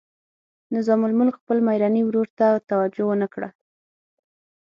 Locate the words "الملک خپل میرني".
1.07-2.01